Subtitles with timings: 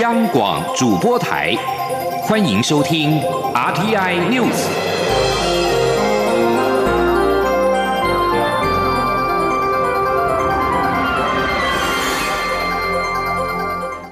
[0.00, 1.56] 央广主播台，
[2.22, 3.18] 欢迎收听
[3.52, 4.68] RTI News。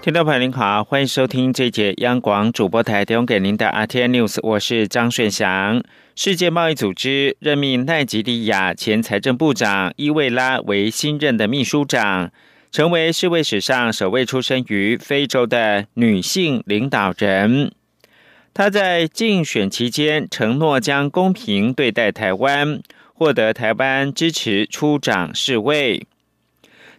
[0.03, 5.81] 听众朋友您好，欢迎收听这节央广主播台提供给您的 RTI News，我是张顺祥。
[6.17, 12.33] 世界贸易组织任命奈及利亚前财政部长伊维拉为新任的秘书长。
[12.71, 17.73] 成为世卫史上首位出生于非洲的女性领导人。
[18.52, 22.80] 她在竞选期间承诺将公平对待台湾，
[23.12, 26.07] 获得台湾支持出掌世卫。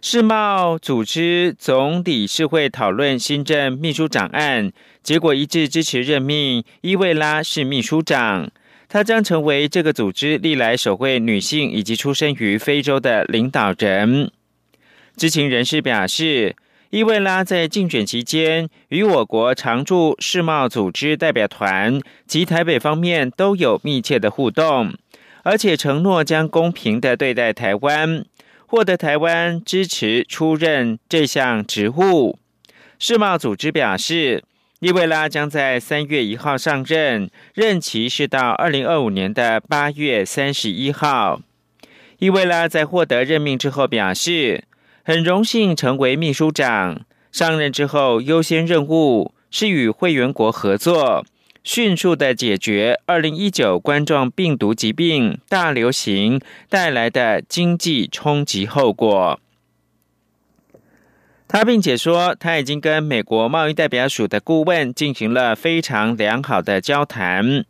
[0.00, 4.70] 世贸组织总理事会讨论新任秘书长案，
[5.02, 8.48] 结果一致支持任命伊维拉是秘书长。
[8.88, 14.30] 她将成为这个组织历来首位女性以及出生于非洲的领导人。
[15.18, 16.54] 知情人士表示，
[16.90, 24.94] 伊维拉在竞选期间与我国常驻世贸组织代表团及台北方面都有密切的互动，
[25.42, 28.24] 而且承诺将公平的对待台湾，
[28.64, 32.38] 获得台湾支持出任这项职务。
[33.00, 34.44] 世贸组织表示，
[34.78, 41.40] 伊维拉将在三月一号上任，任期是到二零二五年的八月三十一号。
[42.20, 44.62] 伊维拉在获得任命之后表示。
[45.08, 47.00] 很荣幸成为秘书长。
[47.32, 51.24] 上任之后，优先任务是与会员国合作，
[51.64, 59.40] 迅速的解决二零一九冠状病毒疾病大流行带来的经济冲击后果。
[61.48, 67.64] 他并且说，他已经跟美国贸易代表署的顾问进行了非常良好的交谈，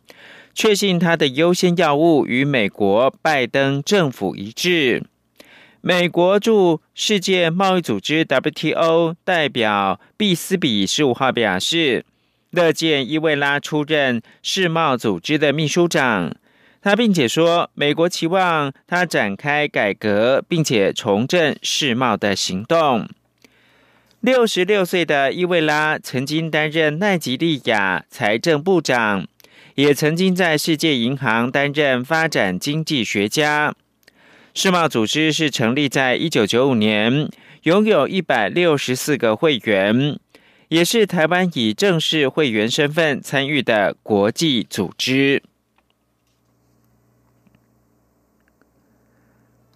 [0.53, 5.05] 确信他的优先要务与美国拜登政府一致。
[5.81, 12.03] 美国驻世界贸易组织 WTO 代表毕斯比十五号表示，
[12.51, 16.35] 乐见伊维拉出任世贸组织的秘书长。
[16.81, 23.07] 他并且说，美国期望他展开改革，并且重振世贸的行动。
[24.19, 29.25] 六十六岁的伊维拉曾经担任奈及利亚财政部长，
[29.75, 33.73] 也曾经在世界银行担任发展经济学家。
[34.61, 37.29] 世贸组织是成立在一九九五年，
[37.63, 40.19] 拥有一百六十四个会员，
[40.67, 45.41] 也是台湾以正式会员身份参与的国际组织。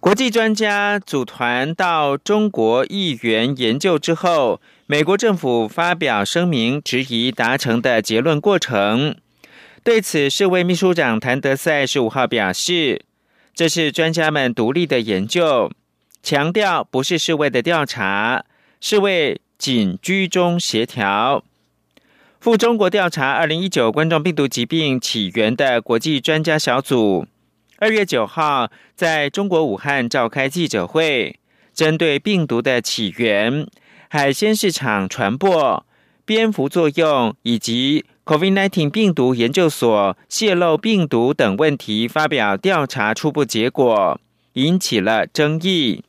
[0.00, 9.16] 国际专家组团到中国议员研究之后，美国政府发表声明，质疑达成的结论过程。
[9.82, 13.06] 对此，世卫秘书长谭德赛十五号表示。
[13.54, 15.70] 这是专家们独立的研究，
[16.24, 18.44] 强调不是世卫的调查，
[18.80, 21.44] 世卫仅居中协调。
[22.40, 27.28] 赴中国调查二零一九冠状病毒疾病起源的国际专家小组，
[27.78, 31.38] 二月九号在中国武汉召开记者会，
[31.72, 33.68] 针对病毒的起源、
[34.08, 35.86] 海鲜市场传播、
[36.24, 38.04] 蝙蝠作用以及。
[38.24, 44.18] COVID-19 病毒研究所泄露病毒等问题，发表调查初步结果，
[44.54, 46.02] 引起了争议。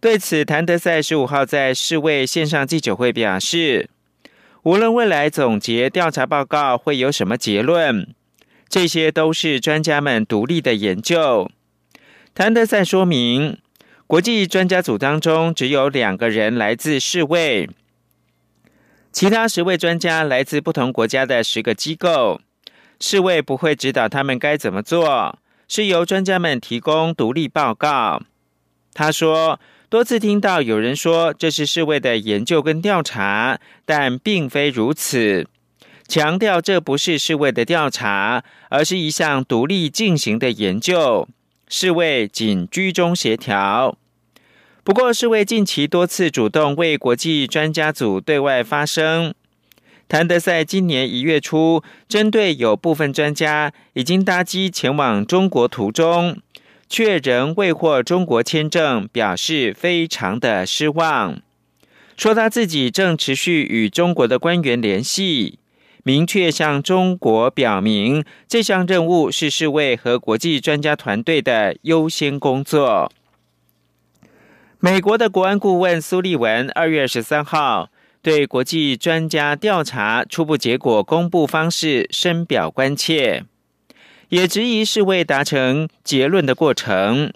[0.00, 3.88] 对此，谭德赛十五号在世卫线上记者会表示，
[4.64, 8.12] 无论未来总结调查报告会有什么结论，
[8.68, 11.48] 这些都是专家们独立的研究。
[12.34, 13.58] 谭德赛说明，
[14.08, 17.70] 国际专家组当中只有两个人来自世卫。
[19.10, 22.40] 其他十位专家来自不同国家的十个机构，
[23.00, 28.22] 世卫不会指导他们该怎么做，是由专家们提供独立报告。
[28.92, 29.58] 他说，
[29.88, 35.48] 多次听到有人说这是世卫的研究跟调查，但并非如此，
[36.06, 41.26] 强调这不是世卫的调查，而是一项独立进行的研究，
[41.68, 43.96] 世卫仅居中协调。
[44.88, 49.34] 不过，世卫近期多次主动为国际专家组对外发声。
[50.08, 56.38] 谭德赛今年一月初，针对有部分专家已经搭机前往中国途中，
[56.88, 61.38] 却仍未获中国签证，表示非常的失望，
[62.16, 65.58] 说他自己正持续与中国的官员联系，
[66.02, 73.12] 明确向中国表明这项任务是世卫和国际专家团队的优先工作。
[74.80, 77.90] 美国的国安顾问苏利文二月十三号
[78.22, 83.44] 对国际专家调查初步结果公布方式深表关切，
[84.28, 87.32] 也质疑是未达成结论的过程。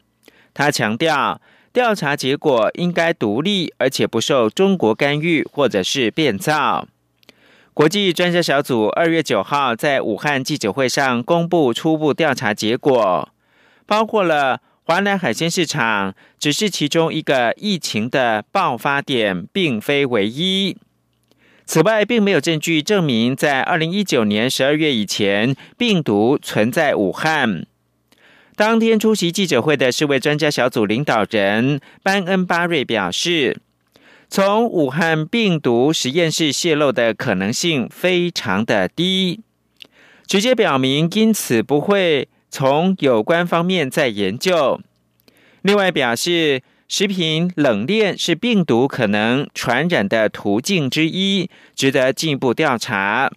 [0.55, 1.41] 他强调，
[1.73, 6.87] 调查结果应该独立，而且不受中国干预或者是变造。
[7.75, 13.29] 国际专家小组二月九号在武汉记者会上公布初步调查结果，
[13.85, 20.77] 包括了华南海鲜市场只是其中一个疫情的爆发点，并非唯一。
[21.65, 27.67] 此外，并没有证据证明在二零一九年十二月以前病毒存在武汉。
[28.57, 33.61] 当天出席记者会的世卫专家小组领导人班恩巴瑞表示。
[34.35, 39.41] 从武汉病毒实验室泄露的可能性非常的低，
[40.27, 44.79] 直接表明因此不会从有关方面再研究。
[45.63, 53.33] 另外表示，食品冷链是病毒可能传染的途径之一，值得进一步调查。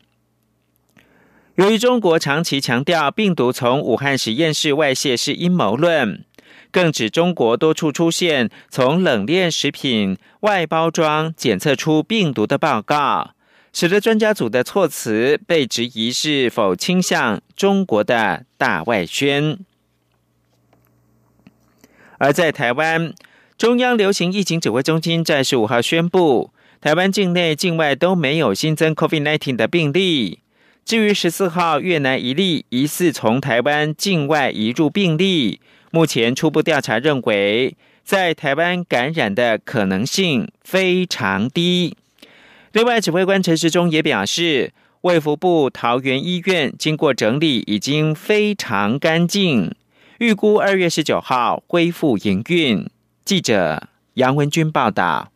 [1.56, 6.26] 由于中国长期强调病毒从武汉实验室外泄是阴谋论。
[6.72, 13.35] 更指中国多处出现从冷链食品外包装检测出病毒的报告，
[13.76, 19.60] 使得专家组的措辞被质疑是否倾向中国的大外宣。
[22.18, 23.14] 而在台湾，
[23.58, 30.40] 中央流行疫情指挥中心在十五号宣布，台湾境内、境外都没有新增 COVID-19 的病例。
[30.86, 35.60] 至于十四号越南一例疑似从台湾境外移入病例。
[35.92, 37.76] 目前初步调查认为，
[38.06, 41.98] 在台湾感染的可能性非常低。
[42.76, 49.74] 另外，指挥官陈时中也表示，卫福部桃园医院经过整理，已经非常干净，
[50.18, 52.86] 预估二月十九号恢复营运。
[53.24, 55.32] 记者杨文军报道。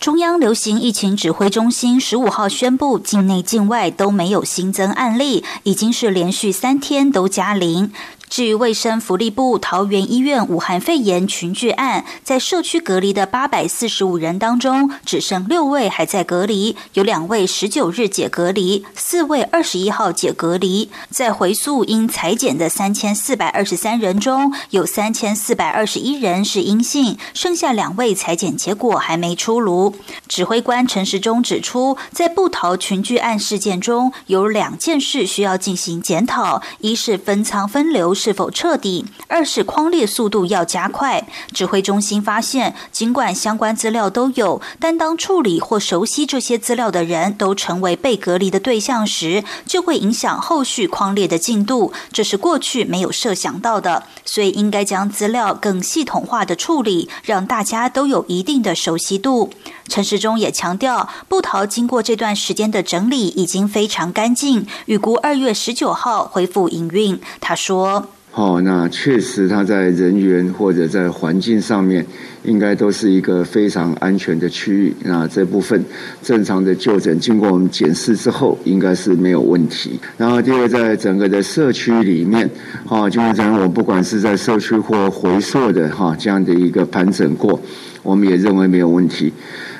[0.00, 7.92] 中央流行疫情指挥中心十五号宣布，境内境外都没有新增案例，已经是连续三天都加零。
[8.34, 20.90] 至于卫生福利部桃园医院武汉肺炎群聚案，在社区隔离的八百四十五人当中，只剩六位还在隔离，有两位十九日解隔离，四位二十一号解隔离。
[21.10, 29.94] 在回溯因裁剪的三千四百二十三人中，有三千四百二十一人是阴性，剩下两位裁剪结果还没出炉。
[30.26, 38.12] 指挥官陈时中指出，在布桃群聚案事件中，有两件事需要进行检讨：一是分仓分流。
[38.24, 39.04] 是否彻底？
[39.28, 41.26] 二是框列速度要加快。
[41.52, 51.92] 指挥中心发现，尽管相关资料都有，但当处理或熟悉这些资料的人都成为被隔离的对象时，就会影响后续框列的进度。
[52.10, 59.50] 这是过去没有设想到的，所以应该将资料更系统化的处理，让大家都有一定的熟悉度。
[59.86, 67.20] 陈时中也强调，布桃经过这段时间的整理已经非常干净，预估二月十九号恢复营运。
[67.38, 68.06] 他说。
[68.34, 72.04] 哦，那确实，它在人员或者在环境上面，
[72.42, 74.92] 应该都是一个非常安全的区域。
[75.04, 75.84] 那这部分
[76.20, 80.00] 正常的就诊，经过我们检视之后，应该是没有问题。
[80.18, 82.50] 然后第二，在整个的社区里面，
[82.84, 87.60] 哈，就是讲我不管是在社区或回溯的哈这样的一个盘整过，
[88.02, 89.32] 我们也认为没有问题。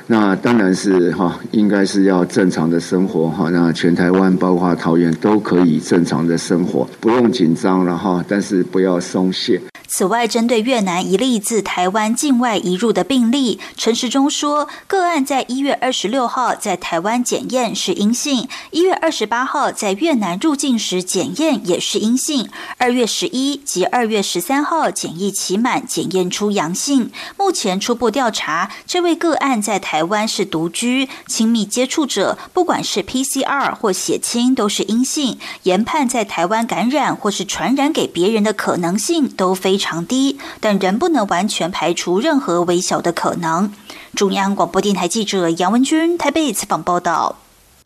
[0.07, 3.49] 那当然是哈，应该是要正常的生活哈。
[3.51, 8.23] 那全台湾包括桃园都可以正常的生活，不用紧张了哈。
[8.29, 9.61] 但是不要松懈。
[9.87, 27.13] 此外，针对越南一例自台湾境外移入的病例，陈时中说，个案在一月二十六号在台湾检验是阴性，一月二十八号在越南入境时检验也是阴性，二月十一及二月十三号检疫期满检验出阳性。
[27.39, 40.05] 目前初步调查，这位个案在台台湾是独居，亲密接触者，不管是 PCR 或血清都是阴性，研判在台湾感染或是传染给别人的可能性都非常。
[40.05, 43.73] 低，但仍不能完全排除任何微小的可能。
[44.17, 47.37] 中央广播电台记者杨文君台北采访报道。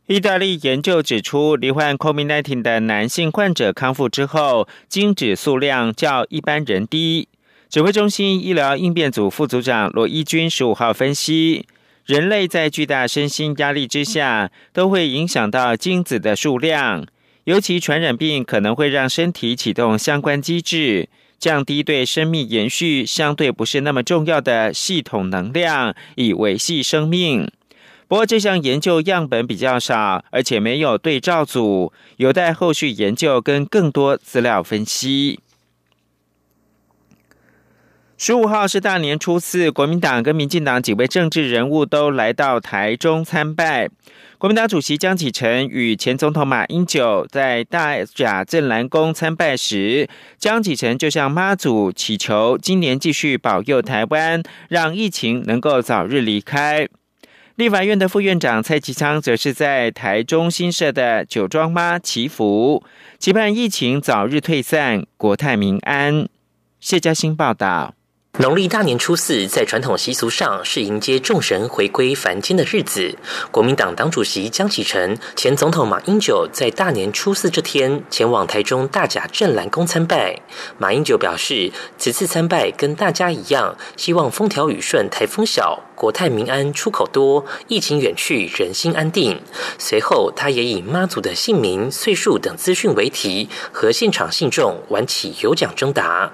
[0.07, 7.29] 意大利研究指出，罹患 COVID-19 的男性患者康复之后，精子数量较一般人低。
[7.69, 11.67] 指挥中心医疗应变组副组长罗伊军十五号分析，
[12.09, 17.07] 人类在巨大身心压力之下，都会影响到精子的数量，
[17.45, 21.11] 尤其传染病可能会让身体启动相关机制。
[21.39, 27.47] 降低对生命延续相对不是那么重要的系统能量，以维系生命。
[28.09, 35.41] 不过这项研究样本比较少，而且没有对照组，有待后续研究跟更多资料分析。
[38.21, 43.89] 十五号是大年初四，国民党跟民进党几位政治人物都来到台中参拜。
[44.39, 56.89] 国民党主席江启臣与前总统马英九在大甲镇澜宫参拜时，江启臣就向妈祖祈求今年继续保佑台湾，让疫情能够早日离开。
[57.55, 62.83] 立法院的副院长蔡其昌则是在台中新设的酒庄妈祈福，
[63.21, 66.29] 期盼疫情早日退散，国泰民安。
[66.81, 67.95] 谢嘉欣报道。
[68.41, 73.13] 农历大年初四，在传统习俗上是迎接众神回归凡间的日子。
[73.51, 80.41] 国民党党主席江启臣、前总统马英九在大年初四这天前往台中大甲镇澜宫参拜。
[80.79, 89.41] 马英九表示，此次参拜跟大家一样，希望风调雨顺、台风小、国泰民安、出口多、疫情远去、人心安定。
[89.81, 96.31] 随后，他也以妈祖的姓名、岁数等资讯为题，和现场信众玩起有奖征答。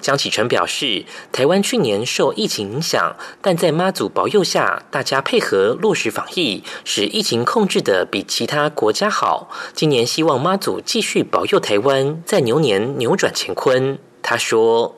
[0.00, 9.48] 江启臣表示，台湾去年受疫情影响，但在妈祖保佑下，大家配合落实防疫，使疫情控制的比其他国家好。
[9.74, 13.98] 今年希望妈祖继续保佑台湾，在牛年扭转乾坤。
[14.22, 14.94] 他说：“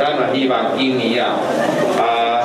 [0.00, 1.34] 当然希望今年啊，
[1.98, 2.40] 啊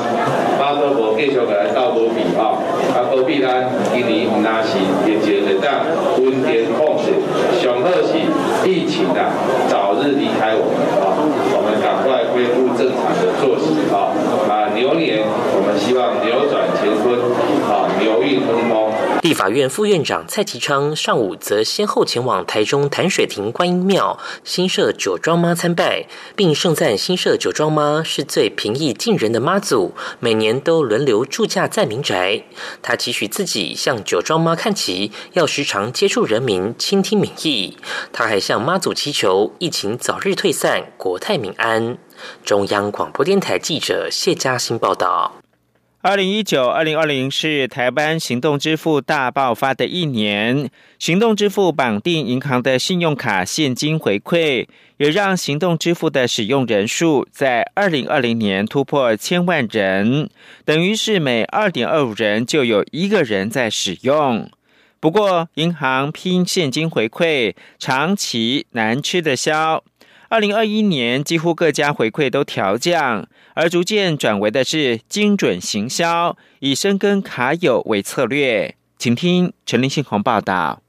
[0.60, 2.58] 妈祖婆继续来到保庇啊，
[2.94, 5.86] 啊保庇咱今年那是疫情会当
[6.18, 7.14] 稳定控制，
[7.62, 8.18] 上好是
[8.68, 9.30] 疫情啊
[9.70, 11.14] 早日离开我们啊。”
[11.82, 14.12] 赶快恢复正常的作息啊！
[14.50, 17.18] 啊，牛年我们希望扭转乾坤
[17.66, 18.92] 啊，牛运亨通。
[19.22, 26.08] 立法院副院长蔡其昌上午则先后前往台中潭水亭观音庙新社酒庄妈参拜，
[26.38, 32.44] 并盛赞新社酒庄妈是最平易近人的妈祖，每年都轮流住驾在民宅。
[32.82, 37.78] 他期许自己向酒庄妈看齐，要时常接触人民，倾听民意。
[38.14, 41.98] 他还向妈祖祈求疫情早日退散，国泰民安。
[42.46, 45.34] 中央广播电台记者谢嘉欣报道。
[46.02, 54.66] 二零一九、二零二零是台湾行动支付大爆发的一年，行动支付绑定银行的信用卡现金回馈，
[54.96, 60.30] 也让行动支付的使用人数在二零二零年突破千万人，
[60.64, 64.50] 等于是每二点二五人就有一个人在使用。
[65.02, 69.84] 不过，银行拼现金回馈，长期难吃得消。
[70.30, 78.76] 二零二一年，几乎各家回馈都调降，而逐渐转为的是精准行销，以深耕卡友为策略。
[79.00, 80.84] 请听陈林信宏报道。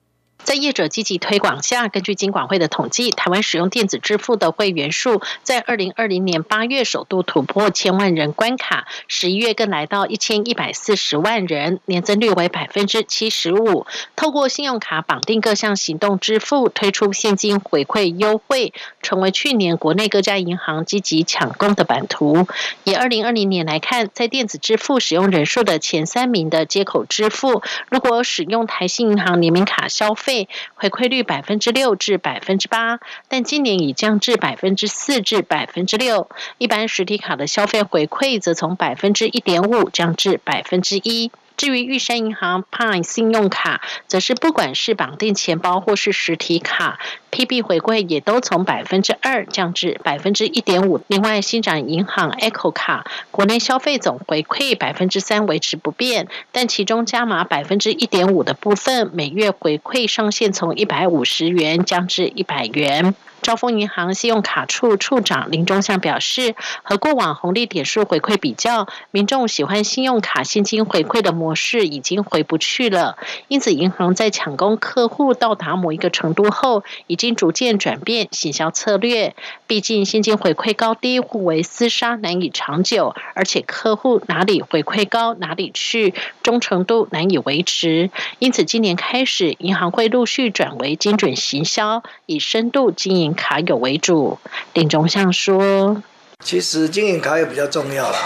[0.50, 13.86] 在业者积极推广下，根据金管会的统计，台湾使用电子支付的会员数在二零二零年八月首度突破千万人关卡，十一月更来到一千一百四十万人，年增率为百分之七十五。
[14.16, 22.48] 透过信用卡绑定各项行动支付，推出现金回馈优惠，成为去年国内各家银行积极抢攻的版图。
[22.82, 30.39] 以二零二零年来看，在电子支付使用人数的前三名的接口支付，如果使用台新银行联名卡消费，
[30.74, 36.28] 回馈率百分之六至百分之八，但今年已降至百分之四至百分之六。
[36.58, 41.30] 一般实体卡的消费回馈则从百分之一点五降至百分之一。
[41.56, 46.98] 至于玉山银行 Pine 信用卡，则是不管是绑定钱包或是实体卡
[47.30, 51.00] ，PB 回馈也都从百分之二降至百分之一点五。
[51.06, 63.14] 另外，新展银行 Echo 卡国内消费总回馈百分之三维持不变，但其中加码百分之一点五的部分，每月回馈上限从一百五十元降至一百元。
[63.42, 73.16] 招丰银行信用卡处处长林忠相表示，和过往红利点数回馈比较，民众喜欢信用卡现金回馈的模式已经回不去了。
[73.48, 79.34] 因此，银行在抢攻客户到达某一个程度后，已经逐渐转变行销策略。
[79.66, 88.10] 毕竟现金回馈高低互为厮杀，难以长久，而且客户哪里回馈高哪里去，忠诚度难以维持。
[88.38, 93.34] 因此，今年开始，银行会陆续转为精准行销，以深度经营。
[93.34, 94.38] 卡友为主，
[94.74, 96.02] 林中相说
[96.44, 98.18] ：“其实经营卡友比较重要啦，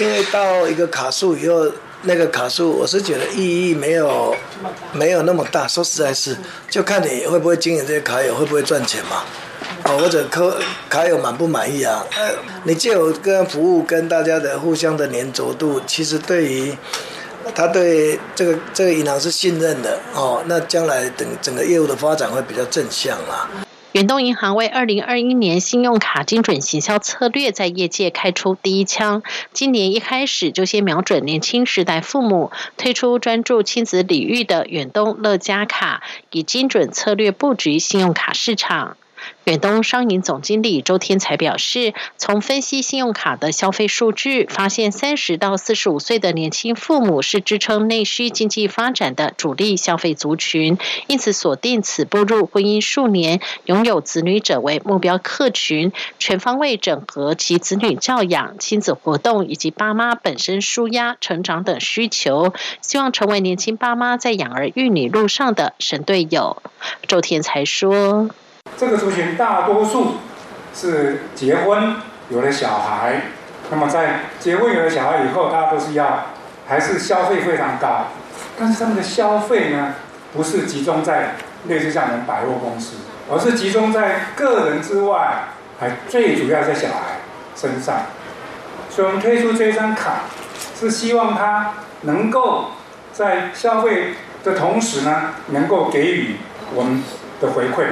[0.00, 1.70] 因为到一个卡数以后，
[2.02, 4.34] 那个卡数我是觉得意义没有
[4.92, 5.66] 没有那么大。
[5.66, 6.36] 说实在是，
[6.70, 9.24] 就看你会不会经营这些卡友，会不会赚钱嘛？
[9.84, 12.06] 哦，或者客卡友满不满意啊？
[12.16, 12.30] 呃，
[12.64, 16.76] 你既有跟服务跟大家的互相的粘着度，其实对于
[17.54, 23.48] 他对这个这个银行是信任的哦，那将来等整个业务的发展会比较正向啦。”
[23.92, 29.22] 远东银行为二零二一年信用卡精准行销策略在业界开出第一枪。
[29.54, 38.98] 今年一开始就先瞄准年轻时代父母，推出专注亲子领域的远东乐家卡，以精准策略布局信用卡市场。
[39.48, 50.76] 远东商银总经理周天才表示，从分析信用卡的消费数据，发现三十到四十五岁的年轻父母是支撑内需经济发展的主力消费族群，
[51.06, 62.52] 因此锁定此步入婚姻数年、拥有子女者为目标客群，全方位整合其子女教养、亲子活动以及爸妈本身舒压、成长等需求，
[62.82, 66.62] 希望成为年轻爸妈在养儿育女路上的神队友。
[67.06, 68.28] 周天才说。
[68.76, 70.16] 这个族群大多数
[70.74, 71.96] 是结婚
[72.28, 73.22] 有了小孩，
[73.70, 76.26] 那么在结婚有了小孩以后，大家都是要
[76.68, 78.08] 还是消费非常高，
[78.58, 79.94] 但是他们的消费呢，
[80.34, 82.96] 不是集中在类似像我们百货公司，
[83.30, 85.44] 而是集中在个人之外，
[85.80, 87.20] 还最主要在小孩
[87.56, 88.02] 身上。
[88.90, 90.22] 所以我们推出这张卡，
[90.78, 92.72] 是希望他能够
[93.12, 96.36] 在消费的同时呢，能够给予
[96.74, 97.02] 我们
[97.40, 97.86] 的回馈。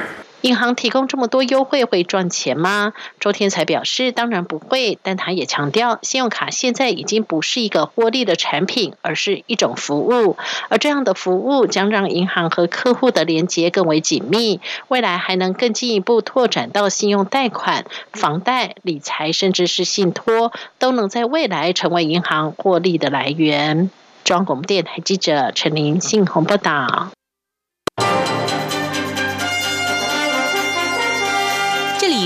[0.47, 2.93] 银行提供这么多优惠会赚钱吗？
[3.19, 10.37] 周天才表示，当然不会，但他也强调，信用卡现在已经不是一个获利的产品，而是一种服务，
[10.69, 23.91] 而这样的服务将让银行和客户的连接更为紧密，未来还能更进一步拓展到信用贷款、房贷、理财，甚至是信托，都能在未来成为银行获利的来源。
[24.23, 27.16] 中央广播电台记者陈琳信鸿报道。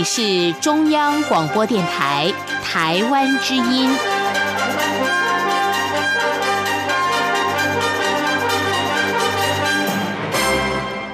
[0.03, 2.31] 是中央广播电台
[2.63, 3.89] 台湾之音。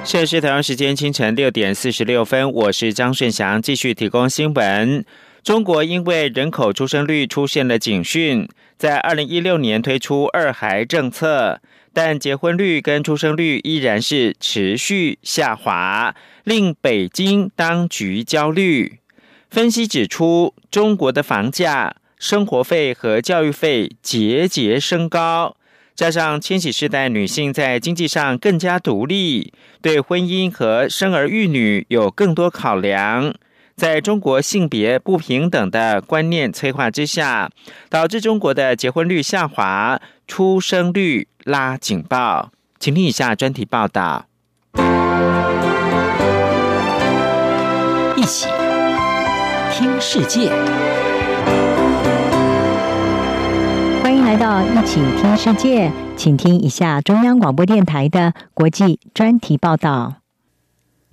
[0.04, 5.04] 现在是台湾时间清晨六点四十六分，我是张顺祥，继续提供新闻。
[5.44, 11.60] 中国因为人口出生率出现了警讯，在二零一六年推出二孩政策。
[11.94, 16.14] 但结婚率跟出生率依然是持续下滑，
[16.48, 19.00] 令北京当局焦虑。
[19.50, 25.58] 分析指出，中国的房价、生活费和教育费节节升高，
[25.94, 29.52] 加上千禧世代女性在经济上更加独立，
[29.82, 33.36] 对婚姻和生儿育女有更多考量。
[33.76, 37.50] 在中国性别不平等的观念催化之下，
[37.90, 42.54] 导致中国的结婚率下滑，出生率拉警报。
[42.80, 44.28] 请听以下专题报道。
[48.28, 48.46] 起
[49.72, 50.50] 听世界，
[54.04, 60.16] 欢迎来到一起听世界，请听一下中央广播电台的国际专题报道。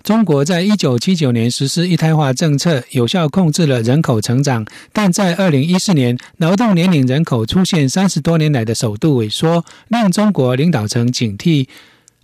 [0.03, 4.65] 中国在一九七九年实施一胎化政策，有效控制了人口成长。
[4.91, 11.69] 但在二零一四年，劳动年龄人口出现三十多年来的首度萎缩，令中国领导层警惕。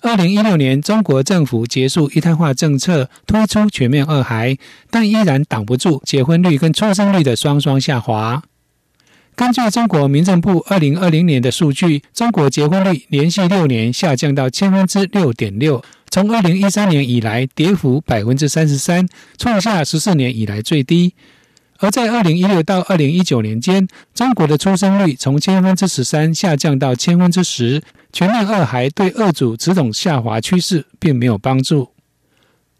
[0.01, 4.57] 二零一六年，中国政府结束一胎化政策，推出全面二孩，
[4.89, 8.41] 但依然挡不住结婚率跟出生率的双双下滑。
[9.35, 15.83] 根据中国民政部二零二零年的数据，中国结婚率连续六年下降到千分之六点六。
[16.09, 21.13] 从二零一三年以来，跌幅百分之三十三，创下十四年以来最低。
[21.77, 31.89] 而在二零一六到二零一九年间，中国的出生率从千分之十三下降到千分之十，全面二孩对二组此种下滑趋势并没有帮助。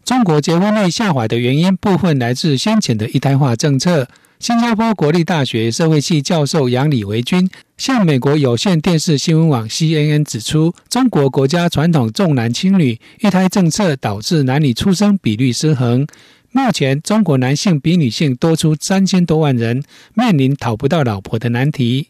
[0.04, 4.08] 中国结婚率下滑的原因部分来自先前的一胎化政策。
[4.40, 16.04] 新加坡国立大学社会系教授杨李维军向美国有线电视新闻网 CNN 指出，中国国家传统重男轻女一胎政策导致男女出生比率失衡。
[16.50, 22.08] 目前，中国男性比女性多出三千多万人，面临讨不到老婆的难题。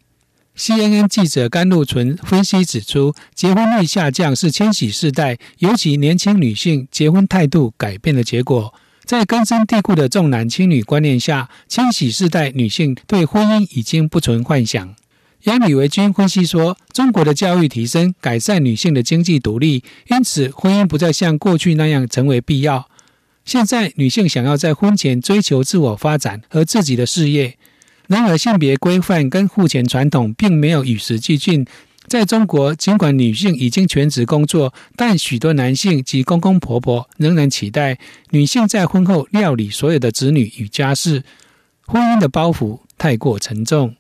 [0.57, 8.75] CNN 记者甘露纯分析指出，结婚率下降是千禧世代，尤其年轻女性结婚态度改变的结果。
[9.05, 14.95] 在根深蒂固的重男轻女观念下，千禧世代女性对婚姻已经不存幻想。
[15.45, 22.89] 杨李维军分析说，中国的教育提升，改善女性的经济独立，因此婚姻不再像过去那样成为必要。
[23.45, 27.59] 现在女性想要在婚前追求自我发展和自己的事业，
[28.13, 31.67] 然而性别规范跟父权传统并没有与时俱进。
[32.09, 37.99] 在中国，尽管女性已经全职工作，但许多男性及公公婆婆仍然期待
[38.31, 41.23] 女性在婚后料理所有的子女与家事，
[41.87, 43.97] 婚姻的包袱太过沉重。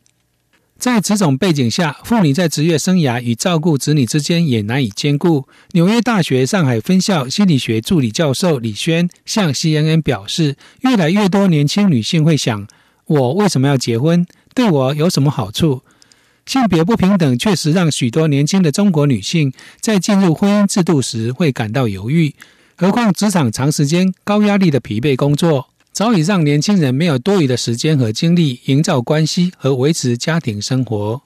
[0.78, 5.46] 在此种背景下，妇女在职业生涯与照顾子女之间也难以兼顾。
[5.70, 12.66] 纽约大学上海分校心理学助理教授李轩向 CNN 表示，越来越多年轻女性会想：
[13.06, 14.26] 我为什么要结婚？
[14.54, 15.82] 对我有什么好处？
[16.44, 22.34] 性别不平等确实让许多年轻的中国女性在进入婚姻制度时会感到犹豫。
[22.76, 31.22] 何况职场长时间高压力的疲惫工作，早已让年轻人没有多余的时间和精力营造关系和维持家庭生活。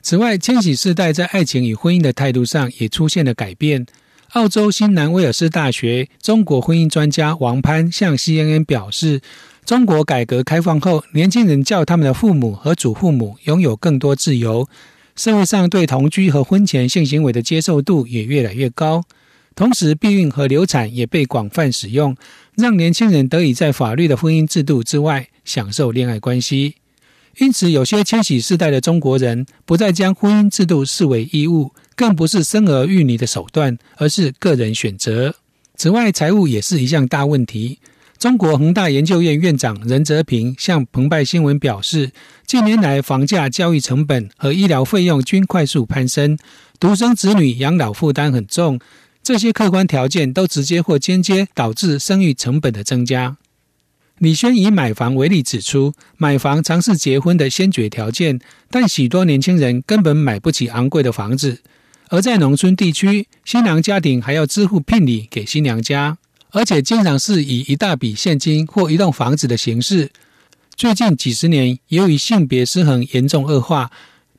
[0.00, 3.86] 此外，千禧世代在爱情与婚姻的态度上也出现了改变。
[4.30, 9.20] 澳洲新南威尔士大学中国婚姻专家王潘向 CNN 表示，
[9.64, 14.68] 中国改革开放后，年轻人叫他们的父母和祖父母拥有更多自由，
[15.14, 19.02] 社会上对同居和婚前性行为的接受度也越来越高。
[19.54, 22.16] 同时，避孕和流产也被广泛使用，
[22.56, 26.74] 让年轻人得以在法律的婚姻制度之外享受恋爱关系。
[27.38, 31.72] 因此，有些千禧世代的中国人不再将婚姻制度视为义务。
[31.94, 35.34] 更不是生儿育女的手段，而是个人选择。
[35.76, 37.78] 此外，财务也是一项大问题。
[38.22, 42.12] 中国恒大研究院院长任泽平向澎湃新闻表示，
[42.46, 46.38] 近年来房价、教育成本和医疗费用均快速攀升，
[46.78, 48.78] 独生子女养老负担很重。
[49.24, 53.38] 这些客观条件都直接或间接导致生育成本的增加。
[54.18, 58.38] 李轩以买房为例指出，买房常是结婚的先决条件，
[58.70, 61.58] 但许多年轻人根本买不起昂贵的房子。
[62.10, 66.18] 而在农村地区，新郎家庭还要支付聘礼给新娘家，
[66.52, 70.10] 而且经常是以一大笔现金或一栋房子的形式。
[70.76, 73.90] 最近几十年，由于性别失衡严重恶化，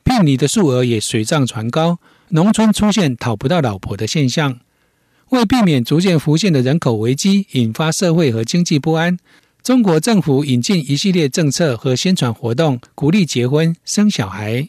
[0.04, 1.98] 聘礼的数额也水涨船高，
[2.28, 4.60] 农村出现讨不到老婆的现象。
[5.30, 9.18] 为避免逐渐浮现的人口危机引发社会和经济不安，
[9.62, 14.68] 中国政府引进一系列政策和宣传活动，鼓励结婚生小孩。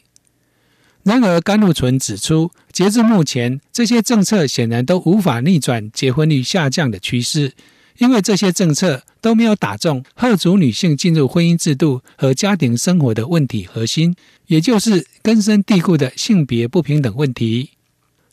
[1.04, 7.54] 然而，甘露纯指出，截至目前，这些政策显然都无法逆转结婚率下降的趋势，
[7.96, 14.14] 因为这些政策都没有打中贺族女性进入婚姻制度和家庭生活的问题核心，
[14.48, 17.70] 也就是根深蒂固的性别不平等问题。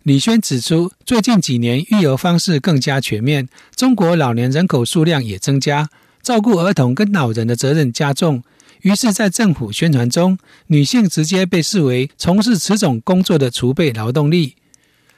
[0.02, 5.90] 李轩指出，最近几年育儿方式更加全面，中国老年人口数量也增加，
[6.22, 8.44] 照顾儿童跟老人的责任加重。
[8.84, 14.56] 于是，在政府宣传中，女性直接被视为从事此种工作的储备劳动力，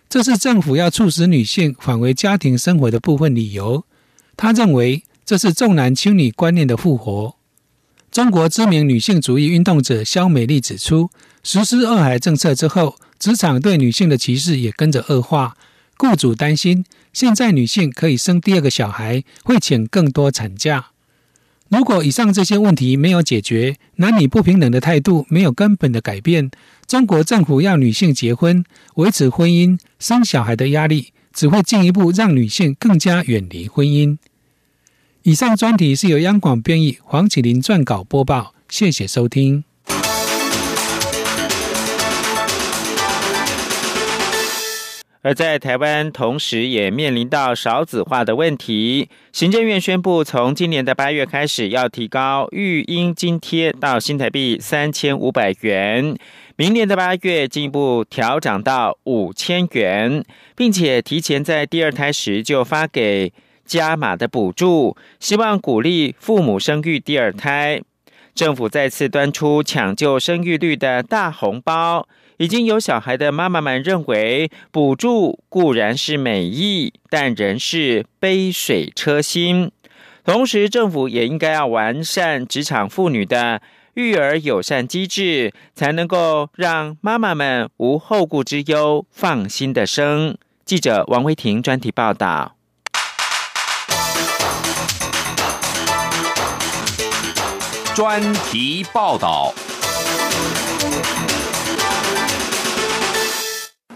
[0.08, 3.84] 这是政府要促使女性返回家庭生活的部分理由。
[4.38, 7.36] 他认为，这是重男轻女观念的复活。
[8.12, 11.10] 中国知名女性主义运动者肖美丽指出，
[11.42, 15.58] 实施二孩政策之后，职场对女性的歧视也跟着恶化。
[15.98, 20.92] 雇主担心，现在女性可以生第二个小孩，会请更多产假。
[21.70, 26.52] 如果以上这些问题没有解决，男女不平等的态度没有根本的改变，
[26.88, 28.64] 中国政府要女性结婚、
[28.96, 34.18] 维持婚姻、生小孩的压力，只会进一步让女性更加远离婚姻。
[35.24, 39.64] 以上专题是由央广编译，黄启林撰稿播报，谢谢收听。
[45.26, 49.10] 而在台湾，同时也面临到少子化的问题。
[49.32, 56.16] 行政院宣布，从今年的八月开始，要提高育婴津贴到新台币三千五百元，
[56.58, 60.24] 明年的八月进一步调涨到五千元，
[60.56, 63.34] 并且提前在第二胎时就发给
[63.66, 67.82] 加码的补助，希望鼓励父母生育第二胎。
[68.36, 72.08] 政府再次端出抢救生育率的大红包。
[72.38, 79.72] 已经有小孩的妈妈们认为，补助固然是美意，但仍是杯水车薪。
[80.24, 83.62] 同时，政府也应该要完善职场妇女的
[83.94, 90.38] 育儿友善机制，才能够让妈妈们无后顾之忧，放心的生。
[90.66, 92.56] 记者王威婷专题报道。
[97.94, 99.54] 专题报道。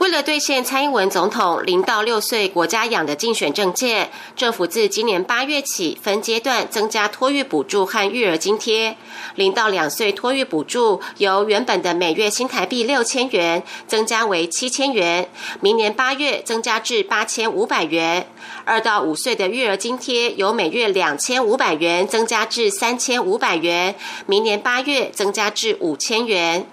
[0.10, 8.98] 为了兑现蔡英文总统零到六岁国家养的竞选政见，政府自今年八月起分阶段增加托育补助和育儿津贴。
[9.36, 15.30] 零到两岁托育补助由原本的每月新台币六千元增加为七千元，
[15.62, 18.26] 明年八月增加至八千五百元。
[18.66, 23.94] 二到五岁的育儿津贴由每月两千五百元增加至三千五百元，
[24.26, 26.66] 明年八月增加至五千元。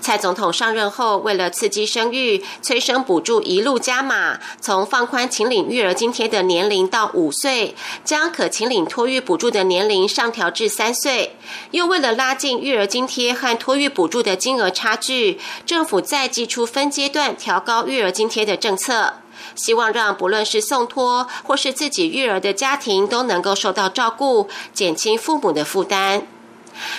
[0.00, 11.36] 蔡总统上任后，为了刺激生育，催生补助一路加码，从放宽请领育儿津贴的年龄到五岁，将可请领托育补助的年龄上调至三岁。
[11.70, 19.14] 又为了拉近育儿津贴和托育补助的金额差距，政府再寄出分阶段调高育儿津贴的政策，
[19.54, 26.26] 希望让不论是送托或是自己育儿的家庭都能够受到照顾，减轻父母的负担。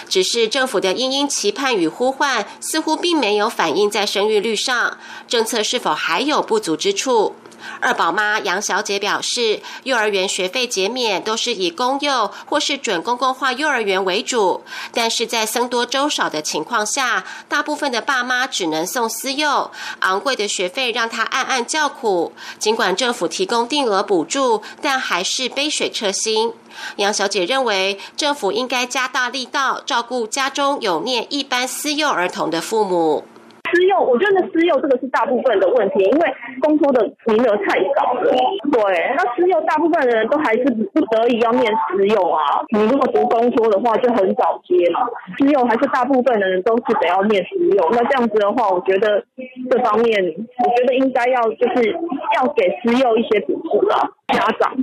[0.07, 4.97] 只是政府的殷殷期盼与呼唤，似乎并没有反映在生育率上。
[5.27, 7.35] 政策是否还有不足之处？
[7.79, 22.33] 二宝妈杨小姐表示，幼儿园学费减免都是以公幼或是准公共化幼儿园为主，但是在僧多粥少的情况下，大部分的爸妈只能送私幼，昂贵的学费让她暗暗叫苦。
[22.59, 26.53] 尽管政府提供定额补助，但还是杯水车薪。
[26.95, 33.25] 杨小姐认为，政府应该加大力道照顾家中有念一般私幼儿童的父母。
[33.71, 38.31] 私幼，我觉得私幼这个是大部分的问题，因为公托的名额太少了。
[38.71, 42.61] 对，那私幼大部分的人都还是不得已要念私幼啊。
[42.75, 45.07] 你如果读公托的话，就很早接嘛。
[45.37, 49.23] 私幼还是大部分的人都是得要念私幼，那这样子的话，我觉得
[49.69, 51.95] 这方面，我觉得应该要就是
[52.35, 54.75] 要给私幼一些补助啊，家长。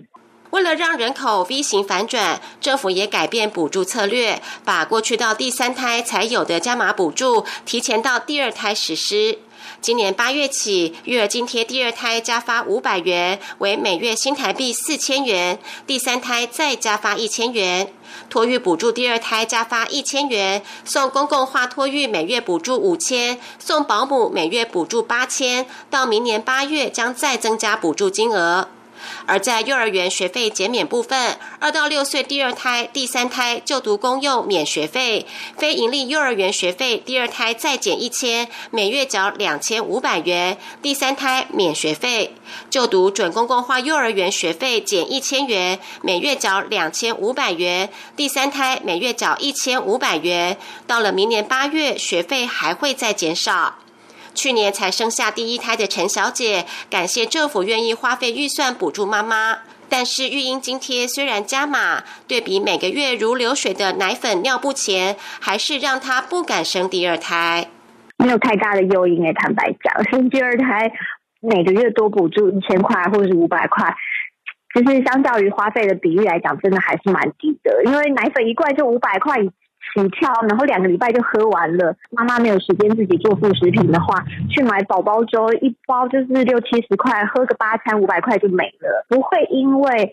[0.50, 9.38] 为了让人口 V 型反转，政府也改变补助策略，把过去到第三胎才有的加码补助提前到第二胎实施。
[9.80, 17.92] 今年八月起，育儿津贴第二胎加发五百元，为每月新台币四千元；第三胎再加发一千元。
[18.30, 25.66] 托育补助第二胎加发一千元，送公共化托育每月补助五千，送保姆每月补助八千。
[25.90, 28.68] 到明年八月将再增加补助金额。
[29.26, 42.34] 而在幼儿园学费减免部分，二到六岁第二胎、第三胎就读公幼免学费，非营利幼儿园学费第二胎再减一千，每月缴两千五百元；第三胎免学费，
[42.70, 50.56] 就读准公共化幼儿园学费减一千元，每月缴两千五百元；第三胎每月缴一千五百元。
[50.86, 53.74] 到了明年八月，学费还会再减少。
[54.38, 59.58] 去年才生下第一胎的陈小姐，感谢政府愿意花费预算补助妈妈。
[59.88, 67.66] 但是育婴津贴虽然加码，对比每个月如流水的奶粉、尿布钱，还是让她不敢生第二胎。
[68.16, 70.92] 没有太大的诱因诶，坦白讲，生第二胎
[71.40, 73.92] 每个月多补助一千块或者是五百块，
[74.72, 77.82] 其实相较于花费的比例来讲，真的还是蛮低的。
[77.86, 79.34] 因为奶粉一罐就五百块。
[79.94, 81.94] 起跳，然后两个礼拜就喝完了。
[82.10, 89.06] 妈妈没有时间自己做副食品的话，去买宝宝粥，一包就是六七十块，喝个八餐五百块就没了。
[89.08, 90.12] 不会因为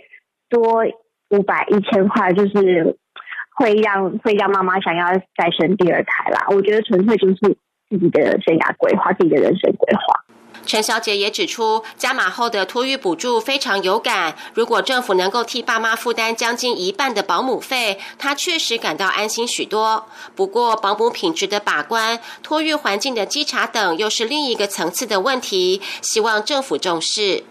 [0.50, 0.84] 多
[1.30, 2.98] 五百一千块，就是
[3.56, 6.48] 会让会让妈妈想要再生第二胎啦。
[6.50, 7.36] 我觉得纯粹就是
[7.90, 10.25] 自己的生涯规划，自己的人生规划。
[10.66, 14.36] 陈小姐也指出，加码后的托育补助非常有感。
[14.54, 20.08] 如果政府能够替爸妈负担将近一半的保姆费，她确实感到安心许多。
[20.36, 25.82] 不过，保姆品质的把关、托育环境的稽查等，又是另一个层次的问题。
[26.02, 27.44] 希望政府重视。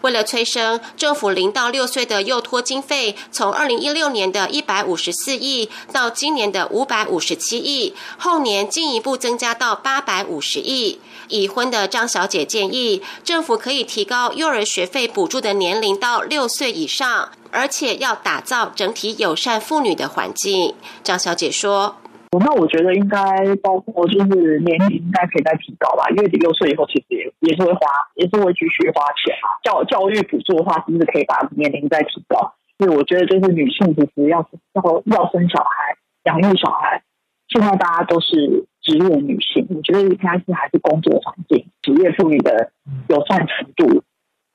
[0.00, 10.98] 为了催生，政府零到六岁的幼托经费从二零一六年的一百五十四亿到今年的五百五十七亿，后年进一步增加到八百五十亿。
[11.32, 20.74] 已婚的张小姐建议，政府可以提高幼儿学费补助的年龄到六岁以上，而且要打造整体友善妇女的环境。
[21.02, 21.96] 张小姐说。
[22.40, 23.20] 那我觉得应该
[23.62, 27.80] 包括就是年龄应该可以再提高吧，因为六岁以后其实也也是会花，
[28.14, 29.60] 也是会继续花钱啊。
[29.62, 32.54] 教教育补助的话，是不是可以把年龄再提高？
[32.78, 34.38] 因为我觉得就是女性其实要
[34.72, 37.02] 要要生小孩、养育小孩，
[37.48, 42.72] 现在大家都是职业女性，我觉得应该是还是工作环境、职业妇女的
[43.08, 44.02] 友善程度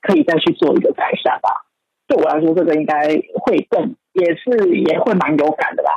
[0.02, 1.64] 可以再去做一个改善吧。
[2.06, 5.90] 对我来说，这个应该会更也是也会蛮有感的吧。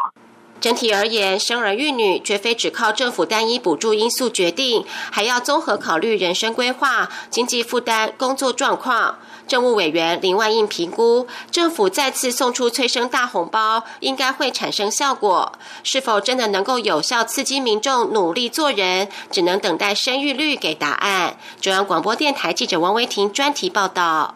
[0.60, 9.18] 整体而言，生儿育女绝非只靠政府单一补助因素决定，还要综合考虑人生规划、经济负担、工作状况。
[9.52, 15.52] 政务委员林万应评估，政府再次送出催生大红包，应该会产生效果。
[15.84, 21.36] 是否真的能够有效刺激民众努力做人，只能等待生育率给答案。
[21.60, 24.36] 中央广播电台记者王维婷专题报道。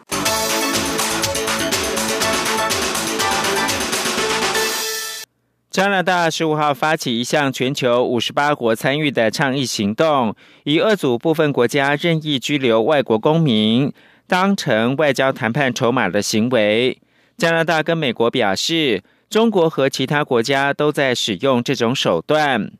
[5.70, 13.90] 加拿大十五号发起一项全球五十八国参与的倡议行动，以遏阻部分国家任意拘留外国公民
[14.26, 16.98] 当成外交谈判筹码的行为。
[17.36, 22.70] 加拿大跟美国表示，中国和其他国家都在使用这种手段。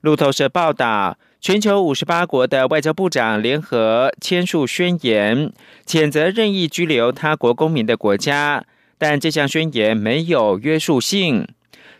[0.00, 5.52] 路透社报道，全球五十八国的外交部长联合签署宣言，
[5.86, 8.64] 谴责任意拘留他国公民的国家，
[8.98, 11.46] 但这项宣言没有约束性。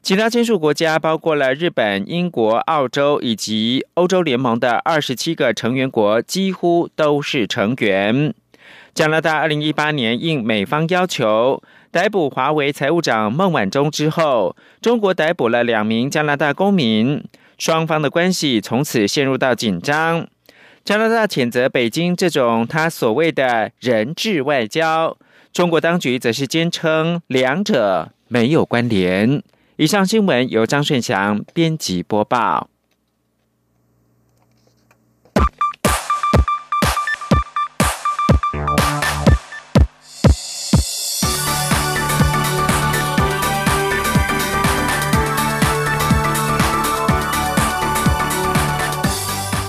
[0.03, 8.35] 其他签署国家包括了日本、英国、澳洲以及欧洲联盟的二十七个成员国，几乎都是成员。
[8.95, 17.25] 加拿大二零一八年应美方要求逮捕华为财务长孟晚舟之后中国逮捕了两名加拿大公民
[17.57, 20.27] 双方的关系从此陷入到紧张。
[20.85, 25.17] 加拿大谴责北京这种他所谓的人质外交
[25.53, 29.43] 中国当局则是坚称两者没有关联。
[29.77, 32.72] 以上新闻由张顺祥编辑播报。